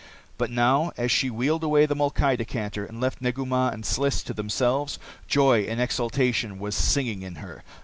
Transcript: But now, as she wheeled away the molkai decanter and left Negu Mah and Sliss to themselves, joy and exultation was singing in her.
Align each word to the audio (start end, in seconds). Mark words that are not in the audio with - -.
But 0.39 0.49
now, 0.49 0.91
as 0.97 1.11
she 1.11 1.29
wheeled 1.29 1.63
away 1.63 1.85
the 1.85 1.95
molkai 1.95 2.35
decanter 2.35 2.83
and 2.87 2.99
left 2.99 3.21
Negu 3.21 3.45
Mah 3.45 3.69
and 3.69 3.85
Sliss 3.85 4.23
to 4.23 4.33
themselves, 4.33 4.97
joy 5.27 5.61
and 5.65 5.79
exultation 5.79 6.57
was 6.57 6.73
singing 6.73 7.21
in 7.21 7.35
her. 7.35 7.63